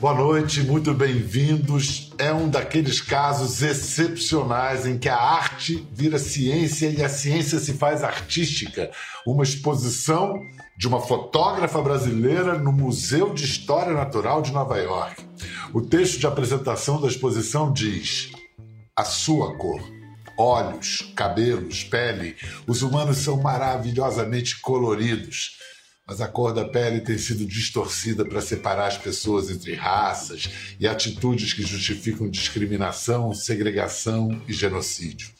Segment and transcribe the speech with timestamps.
[0.00, 2.10] Boa noite, muito bem-vindos.
[2.16, 7.74] É um daqueles casos excepcionais em que a arte vira ciência e a ciência se
[7.74, 8.90] faz artística.
[9.26, 10.40] Uma exposição
[10.74, 15.22] de uma fotógrafa brasileira no Museu de História Natural de Nova York.
[15.74, 18.32] O texto de apresentação da exposição diz:
[18.96, 19.82] A sua cor.
[20.38, 22.36] Olhos, cabelos, pele,
[22.66, 25.59] os humanos são maravilhosamente coloridos
[26.10, 30.88] mas a cor da pele tem sido distorcida para separar as pessoas entre raças e
[30.88, 35.30] atitudes que justificam discriminação, segregação e genocídio.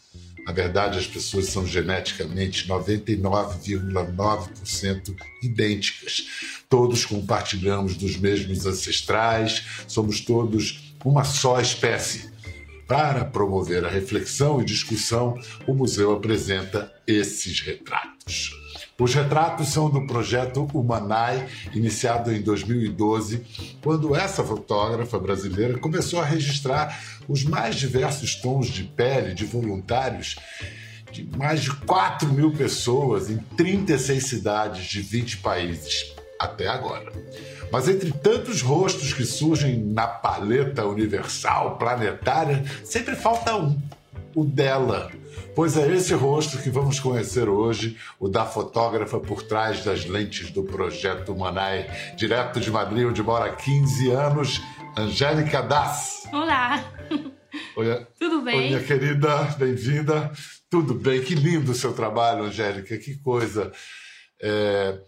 [0.47, 6.29] Na verdade, as pessoas são geneticamente 99,9% idênticas.
[6.69, 12.31] Todos compartilhamos dos mesmos ancestrais, somos todos uma só espécie.
[12.87, 18.60] Para promover a reflexão e discussão, o museu apresenta esses retratos.
[19.01, 23.43] Os retratos são do projeto Humanai, iniciado em 2012,
[23.83, 30.37] quando essa fotógrafa brasileira começou a registrar os mais diversos tons de pele de voluntários
[31.11, 37.11] de mais de 4 mil pessoas em 36 cidades de 20 países até agora.
[37.73, 43.81] Mas entre tantos rostos que surgem na paleta universal, planetária, sempre falta um:
[44.35, 45.11] o dela
[45.61, 50.51] Pois é esse rosto que vamos conhecer hoje, o da fotógrafa por trás das lentes
[50.51, 51.87] do projeto Manai,
[52.17, 54.63] direto de Madrid, onde mora há 15 anos,
[54.97, 56.27] Angélica Das.
[56.33, 56.83] Olá!
[57.77, 58.57] Oi, Tudo bem?
[58.57, 60.33] Oi, minha querida, bem-vinda.
[60.71, 63.71] Tudo bem, que lindo o seu trabalho, Angélica, que coisa.
[64.41, 64.99] É...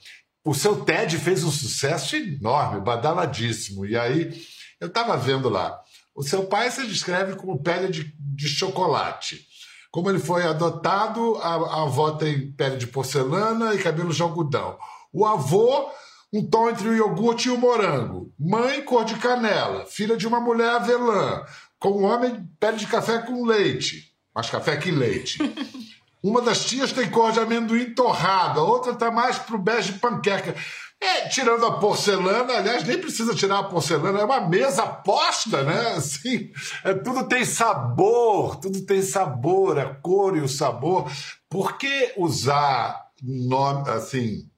[0.44, 3.86] O seu TED fez um sucesso enorme, badaladíssimo.
[3.86, 4.30] E aí,
[4.78, 5.80] eu estava vendo lá.
[6.14, 9.50] O seu pai se descreve como pele de, de chocolate.
[9.92, 14.78] Como ele foi adotado, a, a avó tem pele de porcelana e cabelo de algodão.
[15.12, 15.90] O avô,
[16.32, 18.32] um tom entre o iogurte e o morango.
[18.40, 19.84] Mãe, cor de canela.
[19.84, 21.44] Filha de uma mulher avelã.
[21.78, 24.14] Com um homem, pele de café com leite.
[24.34, 25.38] Mais café que leite.
[26.22, 30.54] Uma das tias tem cor de amendoim torrado, a outra tá mais pro bege panqueca.
[31.02, 35.94] É, tirando a porcelana, aliás, nem precisa tirar a porcelana, é uma mesa posta, né?
[35.96, 36.52] Assim,
[36.84, 41.10] é, tudo tem sabor, tudo tem sabor, a cor e o sabor.
[41.50, 44.48] Por que usar nome, assim,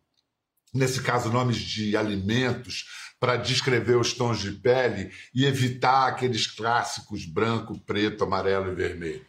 [0.74, 2.84] nesse caso, nomes de alimentos
[3.18, 9.24] para descrever os tons de pele e evitar aqueles clássicos branco, preto, amarelo e vermelho?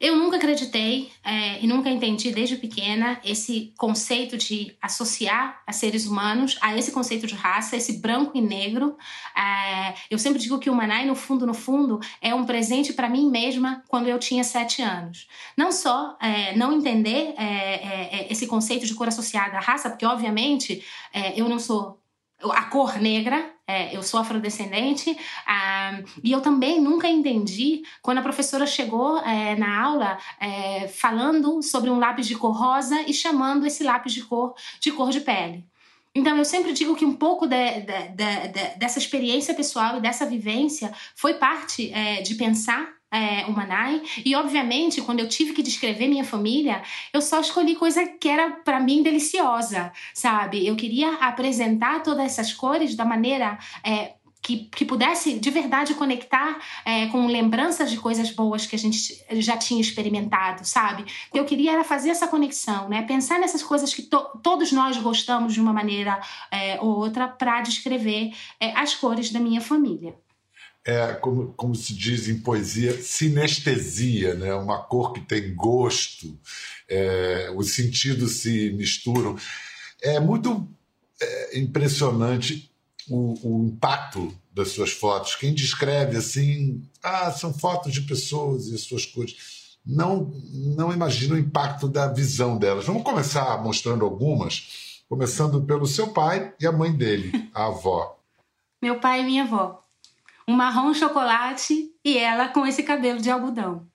[0.00, 6.06] Eu nunca acreditei é, e nunca entendi desde pequena esse conceito de associar a seres
[6.06, 8.96] humanos a esse conceito de raça, esse branco e negro.
[9.36, 13.08] É, eu sempre digo que o Manai, no fundo, no fundo, é um presente para
[13.08, 15.26] mim mesma quando eu tinha sete anos.
[15.56, 19.90] Não só é, não entender é, é, é, esse conceito de cor associada à raça,
[19.90, 20.84] porque obviamente
[21.34, 21.98] eu não sou
[22.42, 25.16] a cor negra, é, eu sou afrodescendente,
[25.46, 31.62] ah, e eu também nunca entendi quando a professora chegou é, na aula é, falando
[31.62, 35.20] sobre um lápis de cor rosa e chamando esse lápis de cor de cor de
[35.20, 35.64] pele.
[36.14, 40.24] Então, eu sempre digo que um pouco de, de, de, dessa experiência pessoal e dessa
[40.24, 44.02] vivência foi parte é, de pensar é, o Manai.
[44.24, 46.82] E, obviamente, quando eu tive que descrever minha família,
[47.12, 50.66] eu só escolhi coisa que era para mim deliciosa, sabe?
[50.66, 53.58] Eu queria apresentar todas essas cores da maneira.
[53.84, 58.78] É, que, que pudesse de verdade conectar é, com lembranças de coisas boas que a
[58.78, 61.04] gente já tinha experimentado, sabe?
[61.34, 63.02] Eu queria era fazer essa conexão, né?
[63.02, 66.18] Pensar nessas coisas que to todos nós gostamos de uma maneira
[66.50, 70.14] é, ou outra para descrever é, as cores da minha família
[70.88, 74.54] é, como, como se diz em poesia, sinestesia, né?
[74.54, 76.34] uma cor que tem gosto,
[76.88, 79.36] é, os sentidos se misturam.
[80.00, 80.66] É muito
[81.20, 82.72] é, impressionante
[83.06, 85.36] o, o, impacto das suas fotos.
[85.36, 89.76] Quem descreve assim, ah, são fotos de pessoas e as suas cores.
[89.84, 90.32] Não,
[90.74, 92.86] não imagina o impacto da visão delas.
[92.86, 98.18] Vamos começar mostrando algumas, começando pelo seu pai e a mãe dele, a avó.
[98.80, 99.86] Meu pai e minha avó
[100.48, 103.86] um marrom chocolate e ela com esse cabelo de algodão.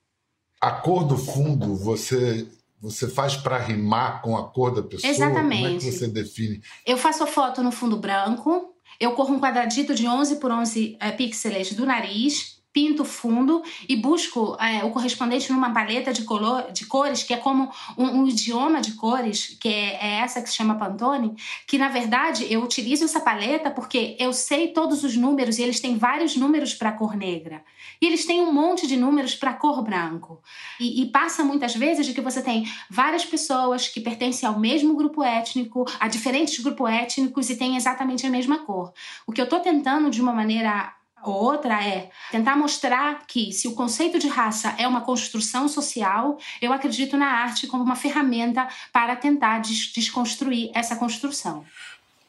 [0.62, 2.48] A cor do fundo você
[2.80, 5.10] você faz para rimar com a cor da pessoa?
[5.10, 5.64] Exatamente.
[5.64, 6.62] Como é que você define?
[6.86, 10.98] Eu faço a foto no fundo branco, eu corro um quadradito de 11 por 11
[11.00, 16.72] é, pixels do nariz, pinto fundo e busco é, o correspondente numa paleta de, color,
[16.72, 20.50] de cores, que é como um, um idioma de cores, que é, é, essa que
[20.50, 21.36] se chama Pantone,
[21.68, 25.80] que na verdade eu utilizo essa paleta porque eu sei todos os números e eles
[25.80, 27.64] têm vários números para cor negra.
[28.02, 30.42] E eles têm um monte de números para cor branco.
[30.80, 34.96] E, e passa muitas vezes de que você tem várias pessoas que pertencem ao mesmo
[34.96, 38.92] grupo étnico, a diferentes grupos étnicos e têm exatamente a mesma cor.
[39.28, 40.92] O que eu estou tentando de uma maneira
[41.24, 46.72] outra é tentar mostrar que se o conceito de raça é uma construção social, eu
[46.72, 51.66] acredito na arte como uma ferramenta para tentar des desconstruir essa construção.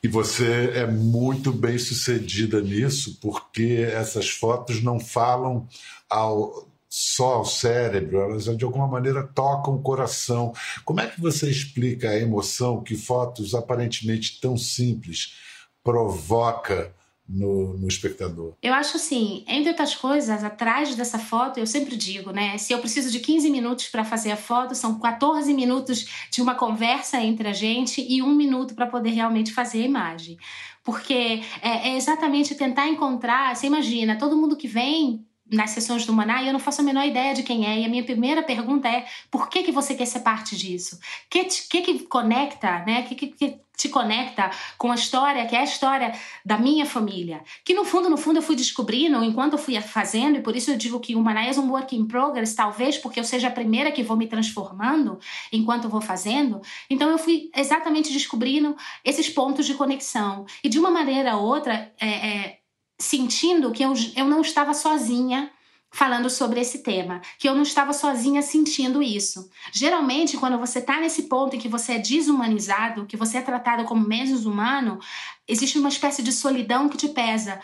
[0.02, 5.66] E você é muito bem sucedida nisso, porque essas fotos não falam
[6.10, 10.52] ao, só ao cérebro, elas de alguma maneira tocam o coração.
[10.84, 15.36] Como é que você explica a emoção que fotos aparentemente tão simples
[15.82, 16.92] provoca
[17.28, 18.54] no, no, espectador?
[18.62, 22.58] Eu acho assim, entre outras coisas, atrás dessa foto, eu sempre digo, né?
[22.58, 26.54] Se eu preciso de 15 minutos para fazer a foto, são 14 minutos de uma
[26.54, 30.36] conversa entre a gente e um minuto para poder realmente fazer a imagem.
[30.82, 36.12] Porque é, é exatamente tentar encontrar, você imagina, todo mundo que vem nas sessões do
[36.12, 37.80] Maná e eu não faço a menor ideia de quem é.
[37.80, 40.96] E a minha primeira pergunta é: por que, que você quer ser parte disso?
[40.96, 40.98] O
[41.30, 43.00] que, que, que conecta, né?
[43.00, 46.12] O que, que, que te conecta com a história que é a história
[46.44, 47.42] da minha família?
[47.64, 50.70] Que no fundo, no fundo, eu fui descobrindo enquanto eu fui fazendo, e por isso
[50.70, 53.50] eu digo que o Maná é um work in progress, talvez porque eu seja a
[53.50, 55.18] primeira que vou me transformando
[55.52, 56.60] enquanto eu vou fazendo.
[56.88, 60.46] Então eu fui exatamente descobrindo esses pontos de conexão.
[60.62, 62.58] E de uma maneira ou outra, é, é
[62.98, 65.50] sentindo que eu, eu não estava sozinha
[65.94, 69.48] falando sobre esse tema, que eu não estava sozinha sentindo isso.
[69.72, 73.84] Geralmente, quando você está nesse ponto em que você é desumanizado, que você é tratado
[73.84, 74.98] como menos humano,
[75.46, 77.60] existe uma espécie de solidão que te pesa.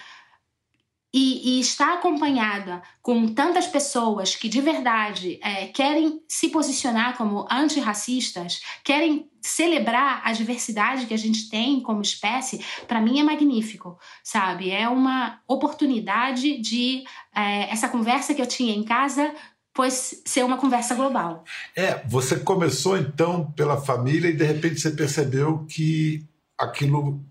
[1.12, 7.48] E, e estar acompanhada com tantas pessoas que de verdade é, querem se posicionar como
[7.50, 13.98] antirracistas, querem celebrar a diversidade que a gente tem como espécie, para mim é magnífico,
[14.22, 14.70] sabe?
[14.70, 17.02] É uma oportunidade de
[17.34, 19.34] é, essa conversa que eu tinha em casa
[19.72, 21.44] pois ser uma conversa global.
[21.76, 26.26] É, você começou então pela família e de repente você percebeu que
[26.58, 27.24] aquilo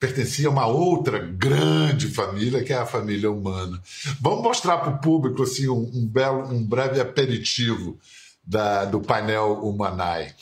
[0.00, 3.80] pertencia a uma outra grande família, que é a família humana.
[4.20, 7.98] Vamos mostrar para o público assim, um, um, belo, um breve aperitivo
[8.42, 10.34] da, do painel Humanae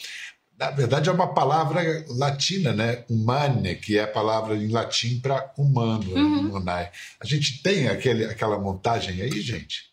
[0.59, 3.05] na verdade é uma palavra latina, né?
[3.09, 6.49] Humane, que é a palavra em latim para humano, uhum.
[6.49, 6.91] humanai.
[7.21, 9.89] A gente tem aquele, aquela montagem aí, gente?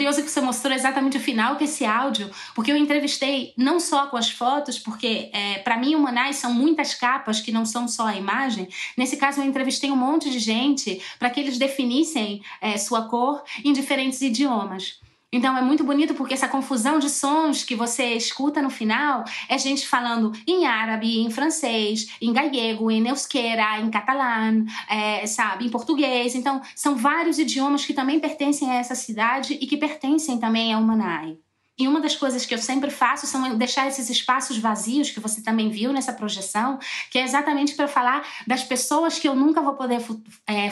[0.00, 4.06] Curioso que você mostrou exatamente o final que esse áudio, porque eu entrevistei não só
[4.06, 7.86] com as fotos, porque é, para mim o Manais são muitas capas que não são
[7.86, 8.66] só a imagem.
[8.96, 13.42] Nesse caso eu entrevistei um monte de gente para que eles definissem é, sua cor
[13.62, 14.98] em diferentes idiomas.
[15.32, 19.56] Então é muito bonito porque essa confusão de sons que você escuta no final é
[19.56, 25.70] gente falando em árabe, em francês, em gallego, em euskera, em catalã, é, sabe, em
[25.70, 26.34] português.
[26.34, 30.82] Então são vários idiomas que também pertencem a essa cidade e que pertencem também ao
[30.82, 31.38] Manai.
[31.80, 35.40] E uma das coisas que eu sempre faço são deixar esses espaços vazios que você
[35.40, 36.78] também viu nessa projeção,
[37.10, 39.98] que é exatamente para falar das pessoas que eu nunca vou poder
[40.46, 40.70] é,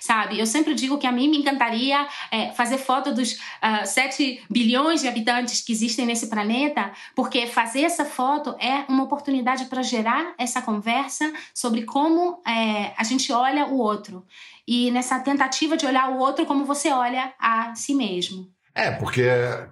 [0.00, 0.38] sabe?
[0.38, 4.44] Eu sempre digo que a mim me encantaria é, fazer foto dos uh, ah, 7
[4.48, 9.82] bilhões de habitantes que existem nesse planeta, porque fazer essa foto é uma oportunidade para
[9.82, 14.24] gerar essa conversa sobre como é, a gente olha o outro.
[14.68, 18.55] E nessa tentativa de olhar o outro como você olha a si mesmo.
[18.76, 19.22] É, porque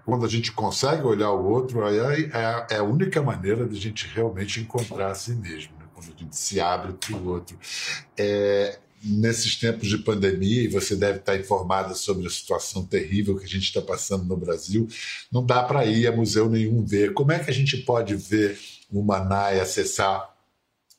[0.06, 3.80] quando a gente consegue olhar o outro, aí é, é a única maneira de a
[3.80, 5.84] gente realmente encontrar a si mesmo, né?
[5.92, 7.54] quando a gente se abre para o outro.
[8.16, 13.44] É, nesses tempos de pandemia, e você deve estar informada sobre a situação terrível que
[13.44, 14.88] a gente está passando no Brasil,
[15.30, 17.12] não dá para ir a museu nenhum ver.
[17.12, 18.58] Como é que a gente pode ver
[18.90, 20.33] o Maná e acessar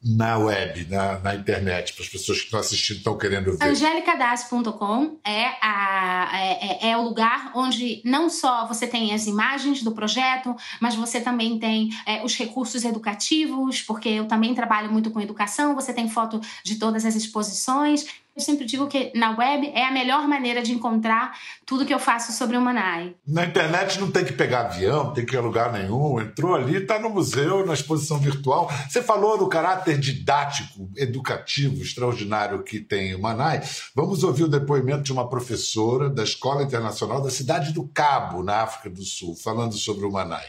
[0.06, 3.66] na web, na, na internet, para as pessoas que estão assistindo estão querendo ver?
[3.66, 9.92] Angelicadas.com é, é, é, é, o lugar onde não só você tem as imagens do
[9.92, 15.20] projeto, mas você também tem é, os recursos educativos, porque eu também trabalho muito com
[15.20, 18.06] educação, você tem foto de todas as exposições.
[18.36, 22.00] Eu sempre digo que na web é a melhor maneira de encontrar tudo que eu
[22.00, 23.16] faço sobre o Manai.
[23.26, 26.20] Na internet não tem que pegar avião, não tem que ir a lugar nenhum.
[26.20, 28.70] Entrou ali, está no museu, na exposição virtual.
[28.90, 33.62] Você falou do caráter didático, educativo, extraordinário que tem o Manai.
[33.96, 38.64] Vamos ouvir o depoimento de uma professora da Escola Internacional da Cidade do Cabo, na
[38.64, 40.48] África do Sul, falando sobre o Manai.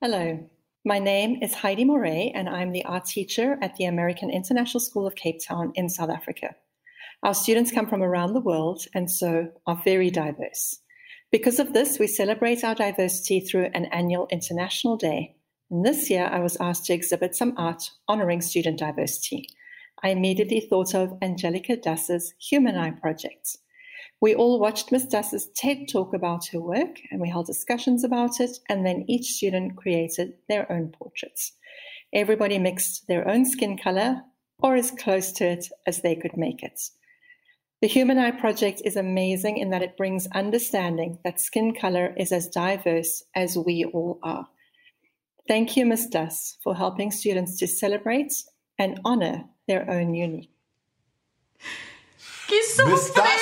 [0.00, 0.48] Hello.
[0.84, 5.06] My name is Heidi Moray, and I'm the art teacher at the American International School
[5.06, 6.54] of Cape Town in South Africa.
[7.22, 10.80] Our students come from around the world and so are very diverse.
[11.30, 15.36] Because of this, we celebrate our diversity through an annual International Day.
[15.70, 19.48] And this year, I was asked to exhibit some art honoring student diversity.
[20.02, 23.56] I immediately thought of Angelica Dass's Human Eye Project.
[24.20, 28.38] We all watched Miss Dass's TED talk about her work and we held discussions about
[28.40, 31.52] it, and then each student created their own portraits.
[32.12, 34.22] Everybody mixed their own skin color
[34.60, 36.80] or as close to it as they could make it.
[37.84, 42.32] The Human Eye Project is amazing in that it brings understanding that skin color is
[42.32, 44.48] as diverse as we all are.
[45.46, 46.06] Thank you, Ms.
[46.06, 48.32] Duss, for helping students to celebrate
[48.78, 50.48] and honor their own unique.
[52.48, 53.34] Que surpresa!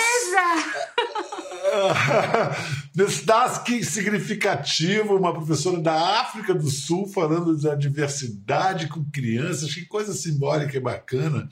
[2.96, 9.72] Miss Das, que significativo, uma professora da África do Sul falando da diversidade com crianças,
[9.72, 11.48] que coisa simbólica e bacana.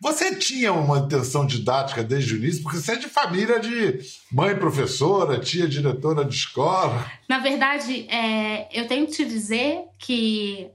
[0.00, 3.98] Você tinha uma intenção didática desde o início, porque você é de família de
[4.30, 7.10] mãe professora, tia diretora de escola.
[7.28, 10.70] Na verdade, é, eu tenho que te dizer que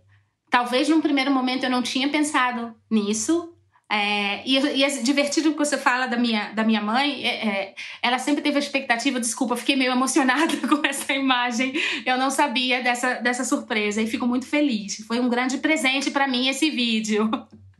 [0.49, 3.47] talvez num primeiro momento eu não tinha pensado nisso.
[3.93, 7.25] É, e, e, é divertido que você fala da minha, da minha mãe.
[7.25, 11.73] É, é, ela sempre teve a expectativa, desculpa, fiquei meio emocionada com essa imagem.
[12.05, 15.05] Eu não sabia dessa, dessa surpresa e fico muito feliz.
[15.05, 17.29] Foi um grande presente para mim esse vídeo.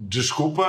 [0.03, 0.65] Desculpa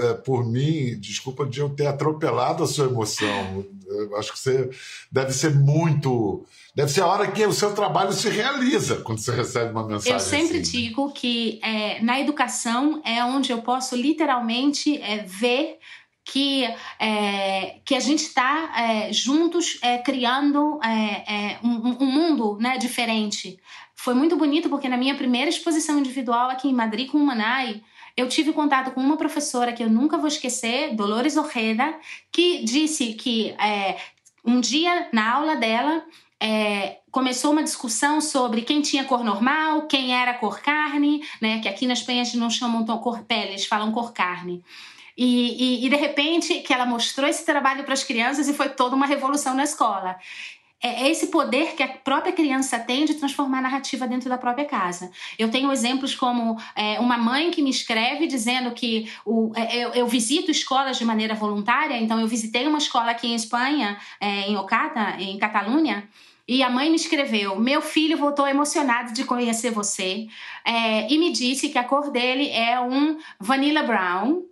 [0.00, 3.62] é, por mim, desculpa de eu ter atropelado a sua emoção.
[3.86, 4.70] Eu acho que você
[5.12, 6.46] deve ser muito.
[6.74, 10.14] Deve ser a hora que o seu trabalho se realiza quando você recebe uma mensagem.
[10.14, 10.70] Eu sempre assim.
[10.70, 15.78] digo que é, na educação é onde eu posso literalmente é, ver
[16.24, 16.64] que,
[16.98, 23.58] é, que a gente está é, juntos é, criando é, um, um, mundo né, diferente.
[23.94, 27.82] Foi muito bonito porque na minha primeira exposição individual aqui em Madrid com o Manai,
[28.16, 31.94] eu tive contato com uma professora que eu nunca vou esquecer, Dolores Ojeda,
[32.30, 33.96] que disse que é,
[34.44, 36.04] um dia na aula dela
[36.40, 41.60] é, começou uma discussão sobre quem tinha cor normal, quem era cor carne, né?
[41.60, 44.62] Que aqui na Espanha gente não chamam cor pele, eles falam cor carne.
[45.16, 48.68] E, e, e, de repente que ela mostrou esse trabalho para as crianças e foi
[48.68, 50.16] toda uma revolução na escola.
[50.84, 54.36] É, é esse poder que a própria criança tem de transformar a narrativa dentro da
[54.36, 55.10] própria casa.
[55.38, 59.94] Eu tenho exemplos como é, uma mãe que me escreve dizendo que o, é, eu,
[59.94, 64.42] eu, visito escolas de maneira voluntária, então eu visitei uma escola aqui em Espanha, é,
[64.42, 66.06] em Ocata, em Catalunha,
[66.46, 70.26] e a mãe me escreveu: Meu filho voltou emocionado de conhecer você
[70.66, 74.42] é, e me disse que a cor dele é um Vanilla Brown.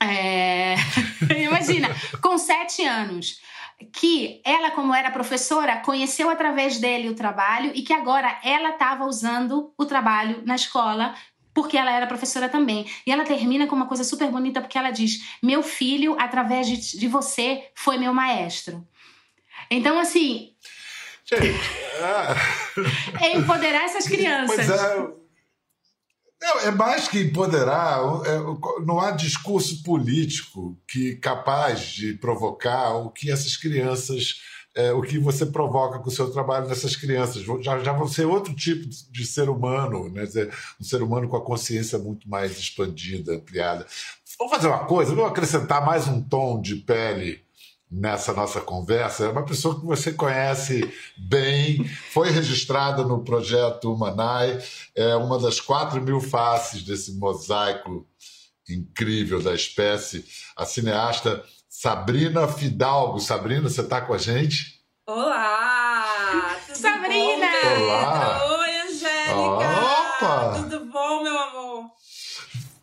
[0.00, 0.74] É...
[1.42, 1.88] Imagina,
[2.20, 3.40] com sete anos
[3.92, 9.04] que ela, como era professora, conheceu através dele o trabalho e que agora ela estava
[9.04, 11.14] usando o trabalho na escola
[11.52, 12.84] porque ela era professora também.
[13.06, 16.98] E ela termina com uma coisa super bonita porque ela diz: Meu filho, através de,
[16.98, 18.86] de você, foi meu maestro.
[19.70, 20.52] Então, assim.
[21.24, 21.58] Gente,
[23.22, 24.66] é empoderar essas crianças.
[24.66, 25.23] Pois é.
[26.44, 33.08] Não, é mais que empoderar, é, não há discurso político que capaz de provocar o
[33.08, 34.42] que essas crianças,
[34.74, 37.42] é, o que você provoca com o seu trabalho nessas crianças.
[37.62, 40.24] Já, já vão ser outro tipo de ser humano, né?
[40.78, 43.86] um ser humano com a consciência muito mais expandida, ampliada.
[44.38, 47.42] Vamos fazer uma coisa, vamos acrescentar mais um tom de pele
[47.94, 54.58] nessa nossa conversa é uma pessoa que você conhece bem, foi registrada no projeto Humanai,
[54.96, 58.06] é uma das quatro mil faces desse mosaico
[58.68, 60.24] incrível da espécie,
[60.56, 63.20] a cineasta Sabrina Fidalgo.
[63.20, 64.80] Sabrina, você está com a gente?
[65.06, 66.56] Olá!
[66.66, 67.46] Tudo Sabrina!
[67.62, 68.58] Bom, Olá!
[68.58, 69.40] Oi, Angélica!
[69.84, 70.52] Opa!
[70.56, 71.90] Tudo bom, meu amor?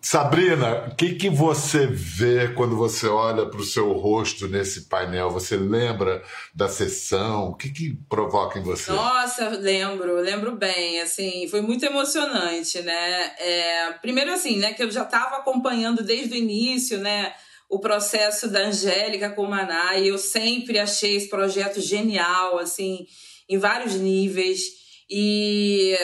[0.04, 5.30] Sabrina, o que, que você vê quando você olha para o seu rosto nesse painel?
[5.30, 6.24] Você lembra
[6.56, 7.50] da sessão?
[7.50, 8.92] O que, que provoca em você?
[8.92, 11.00] Nossa, lembro, lembro bem.
[11.02, 13.32] Assim, foi muito emocionante, né?
[13.38, 17.34] É, primeiro, assim, né, que eu já estava acompanhando desde o início, né?
[17.70, 23.06] O processo da Angélica com o Maná, e eu sempre achei esse projeto genial, assim,
[23.48, 24.62] em vários níveis.
[25.08, 25.96] E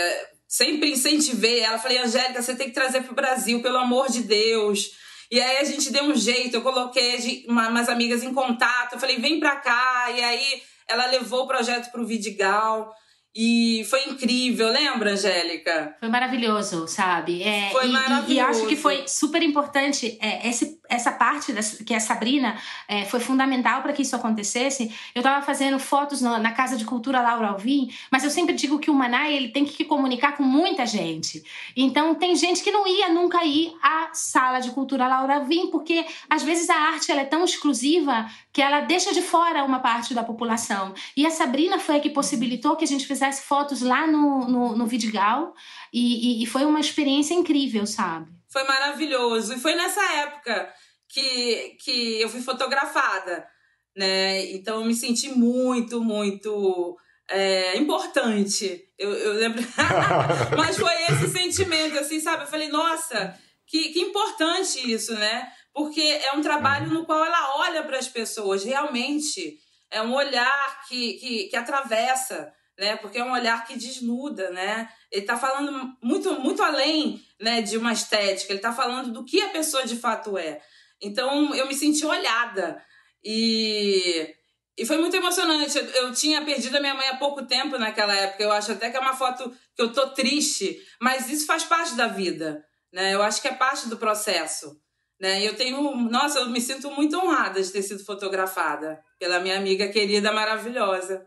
[0.47, 1.77] sempre incentivei ela.
[1.77, 4.91] Falei, Angélica, você tem que trazer para o Brasil, pelo amor de Deus.
[5.29, 8.99] E aí a gente deu um jeito, eu coloquei uma, umas amigas em contato, eu
[8.99, 10.11] falei, vem para cá.
[10.15, 12.93] E aí ela levou o projeto para o Vidigal.
[13.39, 15.95] E foi incrível, lembra, Angélica?
[15.99, 17.43] Foi maravilhoso, sabe?
[17.43, 18.31] É, foi e, maravilhoso.
[18.31, 22.57] E, e acho que foi super importante é, esse, essa parte das, que a Sabrina
[22.87, 24.93] é, foi fundamental para que isso acontecesse.
[25.13, 28.79] Eu estava fazendo fotos na, na, Casa de Cultura Laura Alvim, mas eu sempre digo
[28.79, 31.43] que o Manai ele tem que comunicar com muita gente.
[31.75, 36.05] Então tem gente que não ia nunca ir à Sala de Cultura Laura Alvim, porque
[36.29, 40.13] às vezes a arte ela é tão exclusiva que ela deixa de fora uma parte
[40.13, 40.93] da população.
[41.15, 44.75] E a Sabrina foi a que possibilitou que a gente fizesse fotos lá no, no,
[44.75, 45.53] no Vidigal
[45.93, 48.36] e, e, e foi uma experiência incrível, sabe?
[48.51, 49.53] Foi maravilhoso.
[49.53, 50.73] E foi nessa época
[51.09, 53.47] que, que eu fui fotografada,
[53.95, 54.45] né?
[54.51, 56.97] Então eu me senti muito, muito
[57.29, 58.89] é, importante.
[58.97, 59.61] Eu, eu lembro.
[60.57, 62.43] Mas foi esse sentimento, assim, sabe?
[62.43, 65.51] Eu falei, nossa, que, que importante isso, né?
[65.73, 69.59] Porque é um trabalho no qual ela olha para as pessoas, realmente.
[69.91, 72.95] É um olhar que, que, que atravessa, né?
[72.97, 74.87] Porque é um olhar que desnuda, né?
[75.11, 79.41] Ele está falando muito, muito além né, de uma estética, ele está falando do que
[79.41, 80.61] a pessoa de fato é.
[81.01, 82.81] Então eu me senti olhada.
[83.23, 84.33] E,
[84.77, 85.77] e foi muito emocionante.
[85.77, 88.43] Eu, eu, tinha perdido a minha mãe há pouco tempo naquela época.
[88.43, 91.95] Eu acho até que é uma foto que eu tô triste, mas isso faz parte
[91.95, 92.63] da vida.
[92.93, 93.13] Né?
[93.13, 94.79] Eu acho que é parte do processo.
[95.19, 95.45] Né?
[95.45, 99.87] Eu tenho, nossa, eu me sinto muito honrada de ter sido fotografada pela minha amiga
[99.87, 101.25] querida maravilhosa.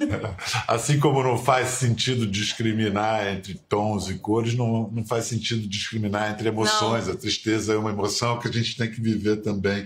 [0.66, 6.30] Assim como não faz sentido discriminar entre tons e cores, não, não faz sentido discriminar
[6.32, 7.06] entre emoções.
[7.06, 7.14] Não.
[7.14, 9.84] A tristeza é uma emoção que a gente tem que viver também.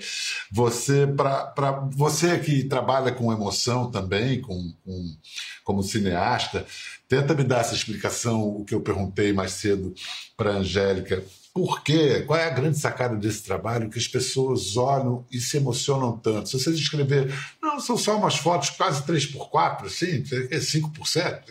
[0.51, 5.17] Você, para você que trabalha com emoção também, com, com,
[5.65, 6.65] como cineasta,
[7.09, 9.93] tenta me dar essa explicação, o que eu perguntei mais cedo
[10.37, 12.23] para a Angélica por quê?
[12.27, 16.49] Qual é a grande sacada desse trabalho que as pessoas olham e se emocionam tanto?
[16.49, 21.43] Se vocês escrever, não, são só umas fotos quase 3x4, assim, 5%.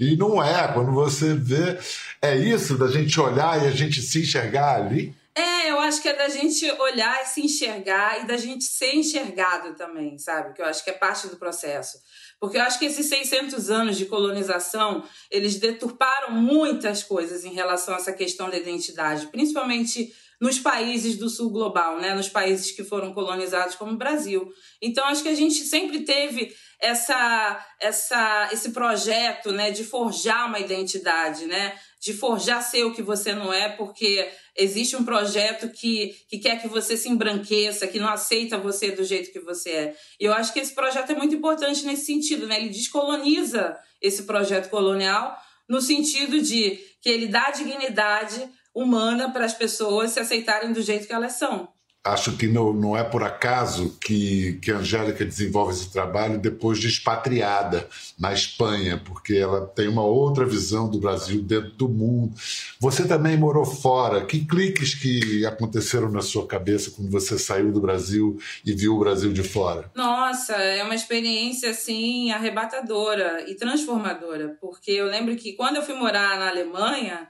[0.00, 1.78] E não é, quando você vê,
[2.20, 5.14] é isso da gente olhar e a gente se enxergar ali.
[5.34, 8.94] É, eu acho que é da gente olhar e se enxergar e da gente ser
[8.94, 10.54] enxergado também, sabe?
[10.54, 11.98] Que eu acho que é parte do processo.
[12.38, 17.94] Porque eu acho que esses 600 anos de colonização, eles deturparam muitas coisas em relação
[17.94, 22.14] a essa questão da identidade, principalmente nos países do sul global, né?
[22.14, 24.52] nos países que foram colonizados como o Brasil.
[24.82, 30.58] Então acho que a gente sempre teve essa, essa esse projeto, né, de forjar uma
[30.58, 31.74] identidade, né?
[32.06, 36.62] De forjar ser o que você não é, porque existe um projeto que, que quer
[36.62, 39.96] que você se embranqueça, que não aceita você do jeito que você é.
[40.20, 42.60] E eu acho que esse projeto é muito importante nesse sentido, né?
[42.60, 45.36] Ele descoloniza esse projeto colonial
[45.68, 51.08] no sentido de que ele dá dignidade humana para as pessoas se aceitarem do jeito
[51.08, 51.74] que elas são
[52.06, 56.78] acho que não, não é por acaso que, que a Angélica desenvolve esse trabalho depois
[56.78, 57.88] de expatriada
[58.18, 62.34] na Espanha, porque ela tem uma outra visão do Brasil dentro do mundo.
[62.80, 64.24] Você também morou fora.
[64.24, 69.00] Que cliques que aconteceram na sua cabeça quando você saiu do Brasil e viu o
[69.00, 69.90] Brasil de fora?
[69.94, 75.94] Nossa, é uma experiência assim arrebatadora e transformadora, porque eu lembro que quando eu fui
[75.94, 77.28] morar na Alemanha,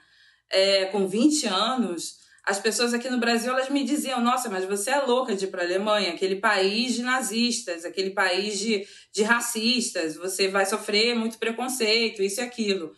[0.51, 4.91] é, com 20 anos, as pessoas aqui no Brasil elas me diziam: nossa, mas você
[4.91, 9.25] é louca de ir para a Alemanha, aquele país de nazistas, aquele país de, de
[9.25, 12.95] racistas, você vai sofrer muito preconceito, isso e aquilo.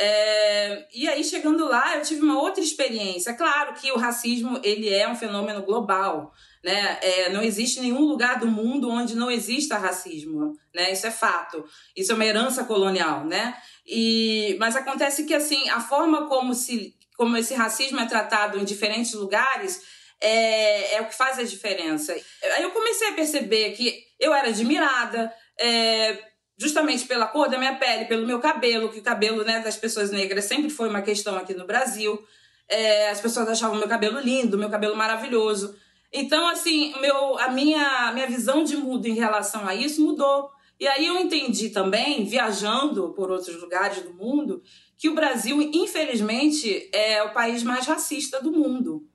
[0.00, 3.34] É, e aí, chegando lá, eu tive uma outra experiência.
[3.34, 6.32] Claro que o racismo ele é um fenômeno global.
[6.62, 6.98] Né?
[7.00, 10.56] É, não existe nenhum lugar do mundo onde não exista racismo.
[10.72, 10.92] Né?
[10.92, 11.64] Isso é fato.
[11.96, 13.24] Isso é uma herança colonial.
[13.24, 13.56] Né?
[13.84, 18.64] E, mas acontece que assim, a forma como se como esse racismo é tratado em
[18.64, 19.82] diferentes lugares,
[20.20, 22.12] é, é o que faz a diferença.
[22.54, 26.16] Aí eu comecei a perceber que eu era admirada, é,
[26.56, 30.12] justamente pela cor da minha pele, pelo meu cabelo, que o cabelo né, das pessoas
[30.12, 32.24] negras sempre foi uma questão aqui no Brasil.
[32.68, 35.76] É, as pessoas achavam meu cabelo lindo, meu cabelo maravilhoso.
[36.12, 40.50] Então, assim, meu, a minha, minha visão de mundo em relação a isso mudou.
[40.78, 44.62] E aí eu entendi também, viajando por outros lugares do mundo,
[44.98, 49.08] que o Brasil, infelizmente, é o país mais racista do mundo.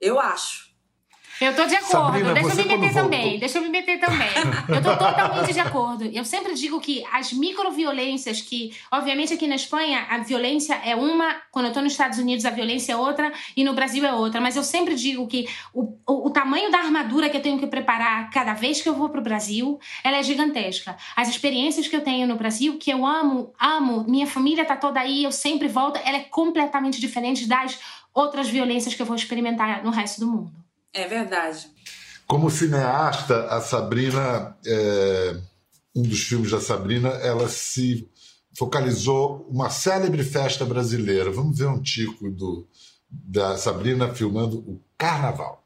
[0.00, 0.71] Eu acho.
[1.42, 1.90] Eu tô de acordo.
[1.90, 3.20] Sabrina, deixa eu me meter também.
[3.20, 3.40] Voltou...
[3.40, 4.28] Deixa eu me meter também.
[4.68, 6.04] Eu tô totalmente de acordo.
[6.04, 11.34] Eu sempre digo que as microviolências que, obviamente, aqui na Espanha, a violência é uma,
[11.50, 14.40] quando eu tô nos Estados Unidos, a violência é outra, e no Brasil é outra.
[14.40, 17.66] Mas eu sempre digo que o, o, o tamanho da armadura que eu tenho que
[17.66, 20.96] preparar cada vez que eu vou pro Brasil, ela é gigantesca.
[21.16, 25.00] As experiências que eu tenho no Brasil, que eu amo, amo, minha família tá toda
[25.00, 27.78] aí, eu sempre volto, ela é completamente diferente das
[28.14, 30.61] outras violências que eu vou experimentar no resto do mundo.
[30.92, 31.70] É verdade.
[32.26, 35.36] Como cineasta, a Sabrina, é,
[35.94, 38.08] um dos filmes da Sabrina, ela se
[38.56, 41.30] focalizou uma célebre festa brasileira.
[41.30, 42.66] Vamos ver um tico do,
[43.10, 45.61] da Sabrina filmando o Carnaval.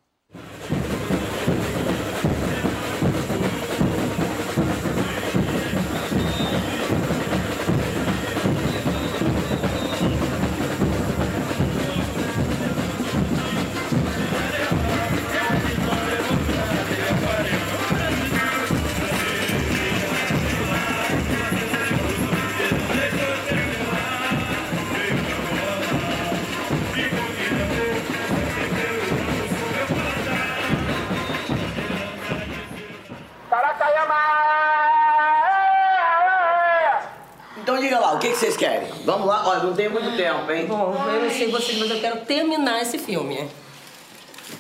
[39.67, 40.67] Não tem muito tempo, hein?
[40.67, 43.49] Bom, eu não sei vocês, mas eu quero terminar esse filme.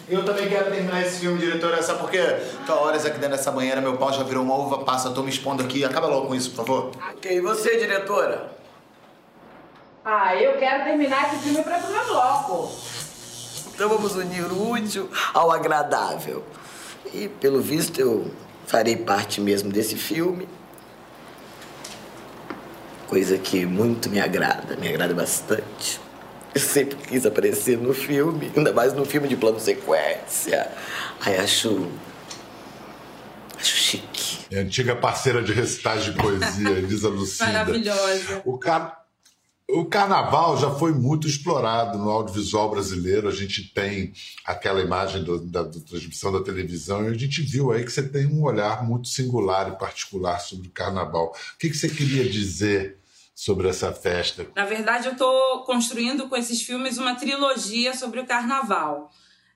[0.09, 1.83] Eu também quero terminar esse filme, diretora.
[1.83, 2.23] Sabe por quê?
[2.66, 5.11] Tô horas aqui dentro dessa banheira, meu pau já virou uma uva passa.
[5.11, 5.85] Tô me expondo aqui.
[5.85, 6.90] Acaba logo com isso, por favor.
[7.14, 8.53] Ok, e você, diretora?
[10.05, 12.73] Ah, eu quero terminar esse filme pra primeiro bloco.
[13.75, 16.45] Então vamos unir o útil ao agradável.
[17.12, 18.31] E, pelo visto, eu
[18.66, 20.49] farei parte mesmo desse filme.
[23.07, 26.01] Coisa que muito me agrada, me agrada bastante.
[26.55, 30.73] Eu sempre quis aparecer no filme, ainda mais no filme de plano sequência.
[31.21, 31.87] Ai, acho.
[33.59, 34.38] Acho chique.
[34.51, 37.53] É a antiga parceira de recitais de poesia, Elisa Lucida.
[37.53, 38.42] Maravilhosa.
[38.45, 39.06] O, car...
[39.69, 43.29] o carnaval já foi muito explorado no audiovisual brasileiro.
[43.29, 44.13] A gente tem
[44.45, 48.27] aquela imagem do, da, transmissão da televisão e a gente viu aí que você tem
[48.27, 51.35] um olhar muito singular e particular sobre o carnaval.
[51.55, 52.99] O que, que você queria dizer
[53.35, 54.47] sobre essa festa?
[54.55, 59.11] Na verdade, eu estou construindo com esses filmes uma trilogia sobre o carnaval,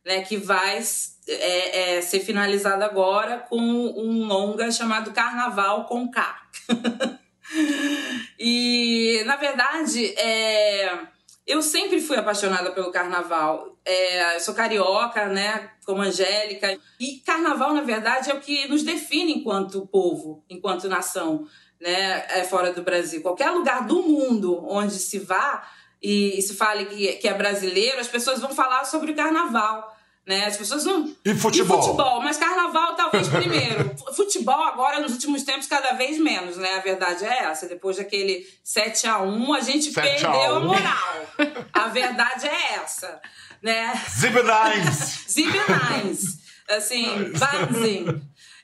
[0.05, 0.83] né, que vai
[1.29, 6.43] é, é, ser finalizada agora com um longa chamado Carnaval com K.
[8.39, 10.99] e, na verdade, é,
[11.47, 13.77] eu sempre fui apaixonada pelo carnaval.
[13.85, 16.79] É, eu sou carioca, né, como Angélica.
[16.99, 21.47] E carnaval, na verdade, é o que nos define enquanto povo, enquanto nação
[21.81, 23.23] né, é fora do Brasil.
[23.23, 25.67] Qualquer lugar do mundo onde se vá
[26.03, 29.97] e, se fale que, que é brasileiro, as pessoas vão falar sobre o carnaval.
[30.27, 30.45] Né?
[30.45, 31.15] As pessoas não.
[31.25, 31.79] E futebol?
[31.79, 33.97] E futebol, mas carnaval talvez primeiro.
[34.15, 36.75] futebol agora, nos últimos tempos, cada vez menos, né?
[36.75, 37.67] A verdade é essa.
[37.67, 41.27] Depois daquele 7 a 1 a gente 7 perdeu a, a moral.
[41.73, 43.21] a verdade é essa.
[43.63, 43.93] Né?
[44.09, 45.25] Zibnines!
[45.29, 46.39] Zibnines.
[46.69, 47.07] Assim,
[47.37, 48.23] Wahnsinn.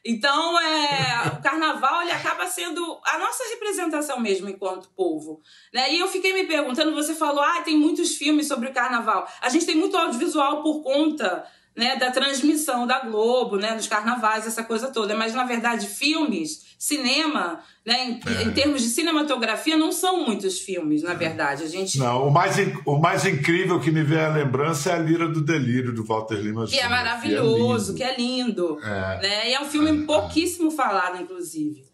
[0.08, 5.42] Então, é, o carnaval ele acaba sendo a nossa representação mesmo enquanto povo.
[5.74, 5.94] Né?
[5.94, 9.28] E eu fiquei me perguntando, você falou, ah, tem muitos filmes sobre o carnaval.
[9.40, 11.44] A gente tem muito audiovisual por conta
[11.76, 15.14] né, da transmissão da Globo, né, dos carnavais, essa coisa toda.
[15.14, 18.42] Mas, na verdade, filmes, cinema, né, em, é.
[18.44, 21.64] em, termos de cinematografia, não são muitos filmes, na verdade.
[21.64, 21.98] A gente...
[21.98, 25.42] Não, o mais, o mais incrível que me vem à lembrança é a Lira do
[25.42, 28.76] Delírio, do Walter Lima Que é maravilhoso, que é lindo.
[28.76, 29.22] Que é lindo é.
[29.22, 29.50] Né?
[29.50, 30.06] E é um filme é.
[30.06, 31.84] pouquíssimo falado, inclusive.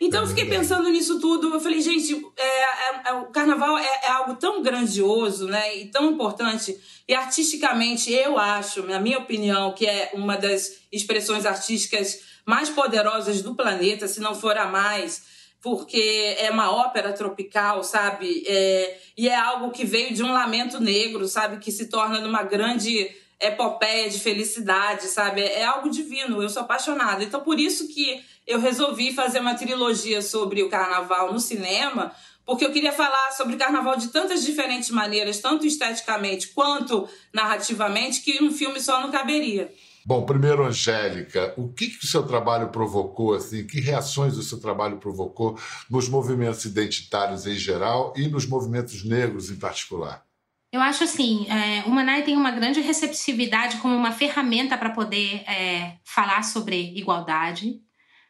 [0.00, 1.54] Então eu fiquei pensando nisso tudo.
[1.54, 5.76] Eu falei, gente, é, é, é, o carnaval é, é, algo tão grandioso, né?
[5.76, 6.78] E tão importante.
[7.08, 13.42] E artisticamente, eu acho, na minha opinião, que é uma das expressões artísticas mais poderosas
[13.42, 15.34] do planeta, se não for a mais.
[15.62, 18.44] Porque é uma ópera tropical, sabe?
[18.46, 21.58] É, e é algo que veio de um lamento negro, sabe?
[21.58, 25.42] Que se torna numa grande epopeia de felicidade, sabe?
[25.42, 26.42] É algo divino.
[26.42, 27.24] Eu sou apaixonada.
[27.24, 32.12] Então, por isso que eu resolvi fazer uma trilogia sobre o carnaval no cinema,
[32.44, 38.42] porque eu queria falar sobre carnaval de tantas diferentes maneiras, tanto esteticamente quanto narrativamente, que
[38.42, 39.72] um filme só não caberia.
[40.06, 44.60] Bom, primeiro, Angélica, o que, que o seu trabalho provocou, assim, que reações o seu
[44.60, 45.58] trabalho provocou
[45.90, 50.24] nos movimentos identitários em geral e nos movimentos negros em particular?
[50.72, 55.42] Eu acho assim, é, o Manai tem uma grande receptividade como uma ferramenta para poder
[55.48, 57.80] é, falar sobre igualdade,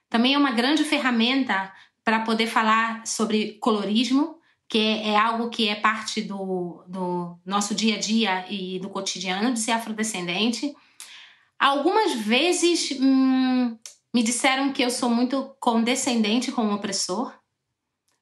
[0.08, 1.72] também é uma grande ferramenta
[2.04, 4.38] para poder falar sobre colorismo,
[4.68, 9.52] que é, algo que é parte do, do nosso dia a dia e do cotidiano
[9.52, 10.74] de ser afrodescendente.
[11.58, 13.76] Algumas vezes hum,
[14.14, 17.32] me disseram que eu sou muito condescendente com o opressor,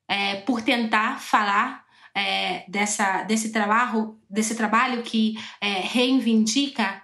[0.08, 7.03] é, por tentar falar é, dessa, desse trabalho, desse trabalho que é, reivindica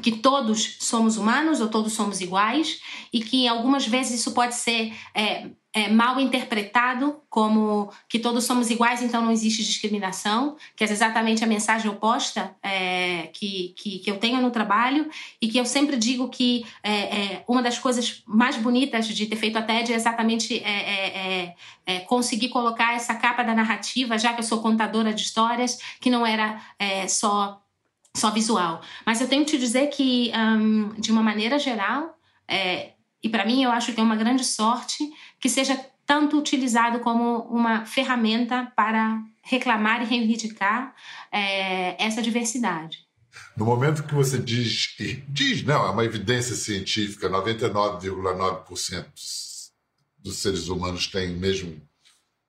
[0.00, 2.80] que todos somos humanos ou todos somos iguais
[3.12, 8.70] e que algumas vezes isso pode ser é, é, mal interpretado como que todos somos
[8.70, 14.10] iguais, então não existe discriminação, que é exatamente a mensagem oposta é, que, que, que,
[14.10, 15.08] eu tenho no trabalho
[15.40, 19.36] e que eu sempre digo que é, é uma das coisas mais bonitas de ter
[19.36, 21.54] feito a TED é exatamente é,
[21.86, 26.10] é, conseguir colocar essa capa da narrativa, já que eu sou contadora de histórias, que
[26.10, 26.60] não era
[27.08, 27.60] só
[28.16, 28.82] só visual.
[29.06, 32.18] Mas eu tenho que te dizer que, um, de uma maneira geral,
[32.48, 32.92] é,
[33.22, 37.42] e para mim eu acho que é uma grande sorte que seja tanto utilizado como
[37.42, 40.94] uma ferramenta para reclamar e reivindicar
[41.30, 42.98] é, essa diversidade.
[43.56, 44.96] No momento que você diz,
[45.28, 49.06] diz, não, é uma evidência científica, 99,9%
[50.18, 51.80] dos seres humanos têm mesmo,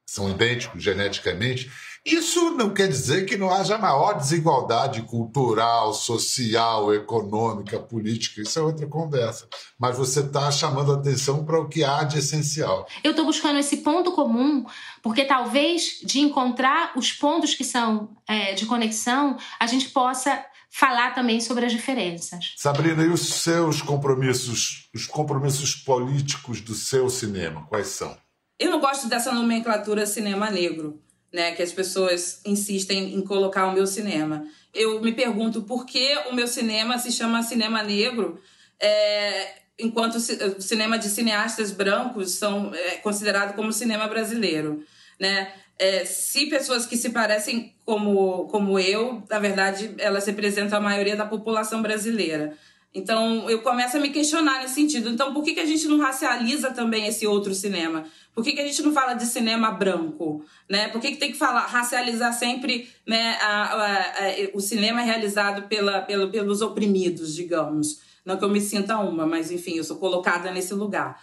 [0.06, 1.72] são idênticos geneticamente,
[2.04, 8.42] Isso não quer dizer que não haja maior desigualdade cultural, social, econômica, política.
[8.42, 9.48] Isso é outra conversa.
[9.80, 12.88] Mas você está chamando atenção para o que há de essencial.
[13.04, 14.66] Eu estou buscando esse ponto comum,
[15.04, 21.14] porque talvez de encontrar os pontos que são é, de conexão, a gente possa falar
[21.14, 22.56] também sobre as diferenças.
[22.58, 28.18] Sabrina, e os seus compromissos, os compromissos políticos do seu cinema, quais são?
[28.58, 31.00] Eu não gosto dessa nomenclatura cinema negro
[31.32, 34.46] né, que as pessoas insistem em colocar o meu cinema.
[34.74, 38.40] Eu me pergunto por que o meu cinema se chama cinema negro,
[38.80, 44.84] é, enquanto o cinema de cineastas brancos são é, considerado como cinema brasileiro,
[45.20, 45.54] né?
[45.80, 51.16] É, se pessoas que se parecem como, como eu, na verdade, elas representam a maioria
[51.16, 52.56] da população brasileira.
[52.94, 55.10] Então, eu começo a me questionar nesse sentido.
[55.10, 58.06] Então, por que, que a gente não racializa também esse outro cinema?
[58.34, 60.44] Por que, que a gente não fala de cinema branco?
[60.70, 60.88] Né?
[60.88, 64.10] Por que, que tem que falar, racializar sempre né, a, a, a,
[64.54, 68.00] o cinema realizado pela, pelo, pelos oprimidos, digamos?
[68.26, 71.22] Não que eu me sinta uma, mas enfim, eu sou colocada nesse lugar.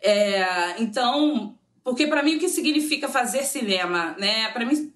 [0.00, 4.16] É, então, porque para mim o que significa fazer cinema?
[4.18, 4.48] Né?
[4.48, 4.92] Para mim,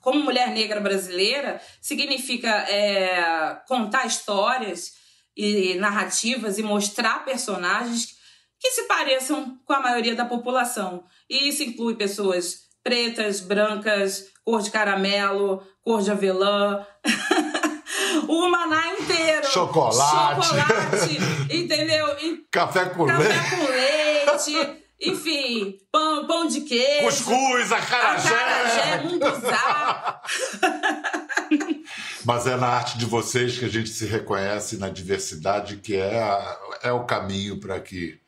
[0.00, 4.94] como mulher negra brasileira, significa é, contar histórias
[5.36, 8.19] e narrativas e mostrar personagens
[8.60, 11.04] que se pareçam com a maioria da população.
[11.28, 16.84] E isso inclui pessoas pretas, brancas, cor de caramelo, cor de avelã.
[18.28, 19.46] o maná inteiro.
[19.50, 20.46] Chocolate.
[20.46, 21.18] Chocolate,
[21.50, 22.06] entendeu?
[22.50, 23.50] Café com Café leite.
[23.50, 24.80] com leite.
[25.02, 27.06] Enfim, pão, pão de queijo.
[27.06, 28.28] Cuscuz, acarajé.
[28.34, 30.20] Acarajé, munguzá.
[32.24, 36.20] Mas é na arte de vocês que a gente se reconhece na diversidade, que é,
[36.22, 38.19] a- é o caminho para que,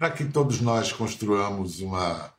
[0.00, 2.32] para que todos nós construamos uma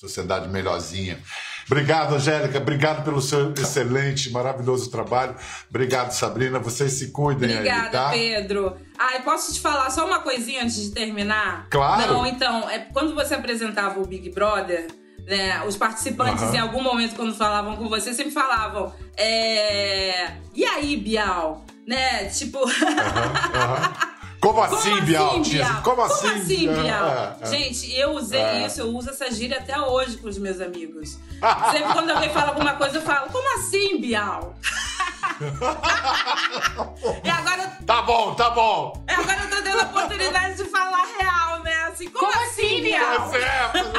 [0.00, 1.22] sociedade melhorzinha.
[1.66, 2.56] Obrigado, Angélica.
[2.56, 5.36] Obrigado pelo seu excelente, maravilhoso trabalho.
[5.68, 6.58] Obrigado, Sabrina.
[6.58, 8.10] Vocês se cuidem aí, Obrigada, tá?
[8.12, 8.78] Pedro.
[8.98, 11.66] Ah, eu posso te falar só uma coisinha antes de terminar?
[11.68, 12.14] Claro.
[12.14, 14.86] Não, então, é, quando você apresentava o Big Brother,
[15.26, 16.54] né, os participantes, Aham.
[16.54, 18.90] em algum momento, quando falavam com você, sempre falavam.
[19.18, 20.32] É...
[20.54, 21.62] E aí, Bial?
[21.86, 22.24] Né?
[22.30, 22.58] Tipo.
[22.64, 24.12] Aham.
[24.42, 25.82] Como Como assim, assim, Bial?
[25.84, 27.06] Como assim, Bial?
[27.08, 27.46] É, é.
[27.46, 28.66] Gente, eu usei É.
[28.66, 31.16] isso, eu uso essa gíria até hoje com os meus amigos.
[31.70, 34.54] Sempre quando alguém fala alguma coisa, eu falo, como assim, Bial?
[37.22, 39.04] e agora, Tá bom, tá bom.
[39.06, 41.74] é, agora eu tô tendo a oportunidade de falar real, né?
[41.84, 43.16] Assim, como, Como assim, assim, Bial?
[43.16, 43.96] Tá certo.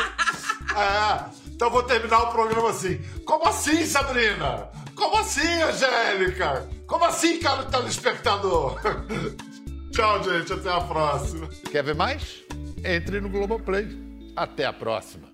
[0.77, 1.25] É.
[1.55, 3.01] Então vou terminar o programa assim.
[3.25, 4.67] Como assim, Sabrina?
[4.95, 6.67] Como assim, Angélica?
[6.87, 8.79] Como assim, cara telespectador?
[9.93, 10.51] Tchau, gente.
[10.51, 11.47] Até a próxima.
[11.71, 12.43] Quer ver mais?
[12.83, 13.87] Entre no Globoplay.
[14.35, 15.32] Até a próxima.